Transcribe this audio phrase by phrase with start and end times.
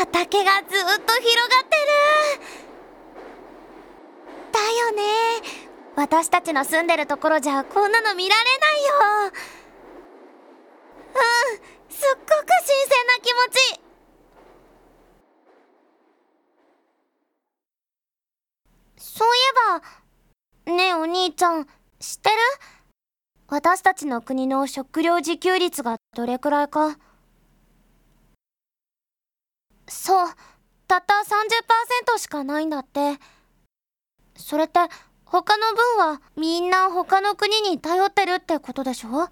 [0.00, 1.92] 畑がずっと広がってる。
[4.50, 5.02] だよね。
[5.94, 9.32] 私たちの住んでるところじゃこんなの見られないよ。
[11.04, 11.60] うん。
[11.90, 12.30] すっごく
[12.64, 13.80] 新鮮な気持ち。
[18.96, 19.38] そうい
[20.66, 21.66] えばねえお兄ちゃん
[21.98, 22.36] 知ってる？
[23.48, 26.96] 私たちの国の食料自給率がどれくらいか。
[29.90, 30.28] そう
[30.86, 31.14] たった
[32.14, 33.18] 30%しかないんだって。
[34.36, 34.78] それって
[35.24, 39.28] 他の分はみんな他の国に頼ってるってことでしょ？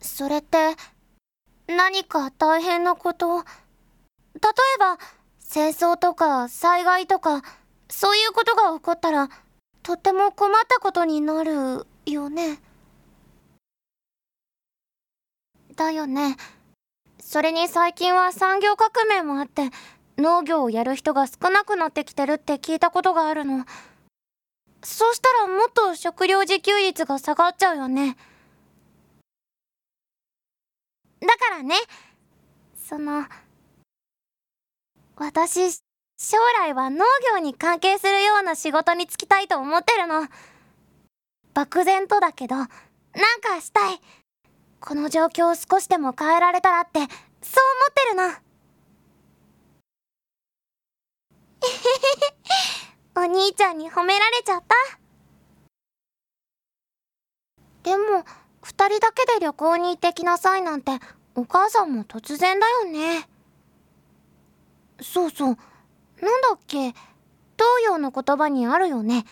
[0.00, 0.76] それって
[1.66, 3.38] 何か大変なこと？
[3.38, 4.98] 例えば
[5.40, 7.42] 戦争とか災害とか
[7.90, 9.28] そういうことが起こったら
[9.82, 12.60] とっても困ったことになるよね。
[15.74, 16.36] だよね。
[17.30, 19.68] それに最近は産業革命もあって
[20.16, 23.66] 農業をやる人が少なくなってきてるって聞いたことがあるの。
[24.82, 28.16] そうしたらもっと食料自給率が下がっちゃうよね。
[31.20, 31.74] だからね
[32.74, 33.26] その
[35.16, 40.26] 私将来は農業に関係するような仕事に就きたいと思ってるの。
[41.52, 42.66] 漠然とだけどなん
[43.42, 44.00] かしたい。
[44.80, 48.48] この状況を少しでも変えられたらってそう思ってるの
[53.22, 54.74] お兄ちゃんに褒められちゃった。
[57.82, 58.24] でも
[58.62, 60.92] 2人だけで旅行に行ってきなさいなんて
[61.34, 63.28] お母さんも突然だよね。
[65.00, 65.56] そうそう。
[66.20, 66.76] なんだっけ？
[66.86, 66.96] 東
[67.84, 69.24] 洋の言葉にあるよね。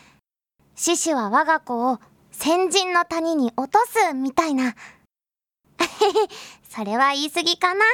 [0.75, 2.01] 獅子は我が子を
[2.33, 4.75] 先人の谷に落とすみたいな。
[6.69, 7.85] それは言い過ぎかな。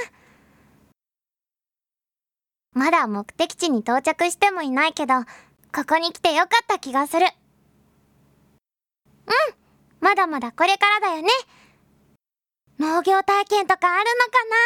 [2.75, 5.15] まだ目的地に到着してもいないけど
[5.75, 7.27] ここに来てよかった気がする。
[9.27, 9.55] うん
[10.01, 11.29] まだまだこれからだよね。
[12.79, 14.57] 農業体験とかあるのかな。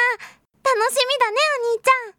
[0.62, 2.16] 楽しみだねお兄ちゃん。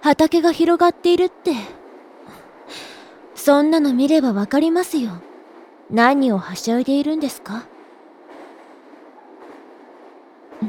[0.00, 1.77] 畑が広がっているって。
[3.48, 5.22] そんなの見ればわかりますよ。
[5.88, 7.66] 何をはしゃいでいるんですか？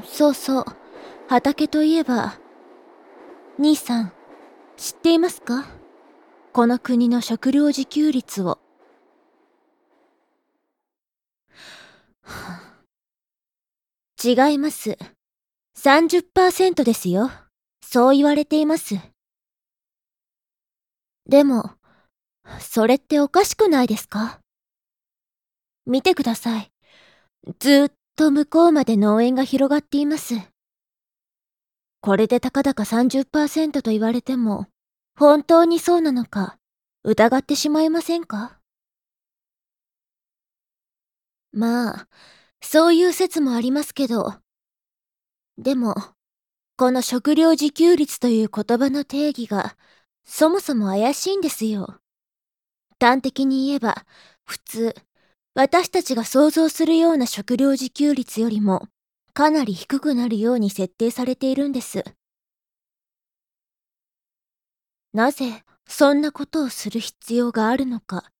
[0.05, 0.65] そうそう。
[1.27, 2.39] 畑といえば
[3.57, 4.13] 兄さん
[4.77, 5.65] 知っていますか？
[6.53, 8.59] この国の食料自給率を。
[14.23, 14.97] 違います。
[15.77, 17.29] 30%ですよ。
[17.81, 18.95] そう言われています。
[21.27, 21.71] でも
[22.59, 24.39] それっておかしくないですか？
[25.85, 26.71] 見てください。
[27.59, 30.35] ずっと向こうまで農園が広がっています。
[32.01, 34.67] これでたかだか30%と言われても、
[35.17, 36.57] 本当にそうなのか
[37.03, 38.59] 疑ってしまいませんか？
[41.51, 42.07] まあ、
[42.61, 44.35] そういう説もありますけど、
[45.57, 45.95] でも、
[46.77, 49.75] この食料自給率という言葉の定義が、
[50.23, 51.99] そもそも怪しいんですよ。
[52.99, 54.05] 端的に言えば、
[54.45, 54.95] 普通、
[55.55, 58.87] 私たちが想像するような食料自給率よりも、
[59.33, 62.03] かなり低くなるように設定されているんです。
[65.13, 68.31] なぜ、そんなことをする必要があるのか。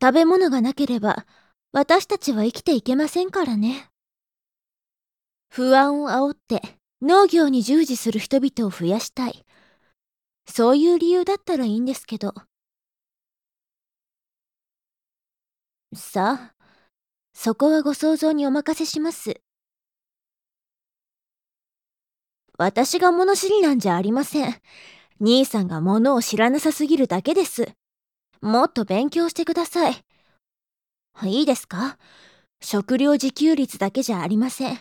[0.00, 1.26] 食べ物がなければ、
[1.72, 3.90] 私たちは生きていけませんからね。
[5.48, 6.62] 不安を煽って
[7.02, 9.44] 農業に従事する人々を増やしたい。
[10.50, 12.34] そういう理由だったらいいんですけど。
[15.94, 16.54] さあ、
[17.32, 19.40] そこはご想像にお任せします。
[22.58, 24.60] 私が物知りなんじゃありません。
[25.20, 27.72] 兄さんが物を知らなさすぎるだけです。
[28.42, 30.04] もっと勉強してください。
[31.24, 31.96] いいですか？
[32.60, 34.78] 食料自給率だけじゃありません。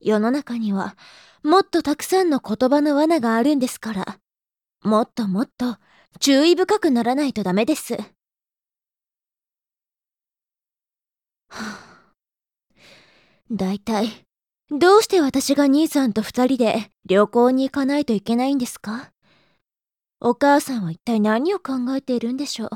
[0.00, 0.96] 世の中には
[1.42, 4.18] もっとたくさんの言葉の罠があるんですから。
[4.86, 5.78] もっともっと
[6.20, 7.98] 注意深くならないとダメです。
[13.50, 14.10] だいたい、
[14.70, 19.10] どうして私が兄さんと二人で旅行に行かないといけないんですか？
[20.20, 22.70] お母さんは一体何を考えているんでしょう？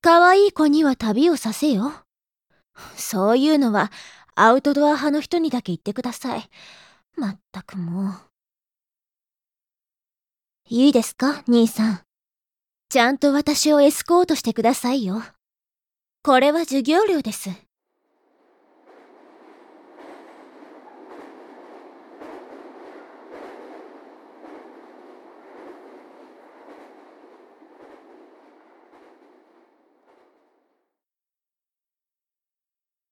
[0.00, 1.92] 可愛い子には旅をさせよ。
[2.94, 3.90] そういうのは
[4.36, 6.48] アウトドア派の人にだけ言ってください。
[7.16, 8.27] まったくもう。
[10.70, 12.00] いいですか、兄さん。
[12.90, 15.22] ちゃんと私をエスコートしてくださいよ。
[16.22, 17.67] これは授業料です。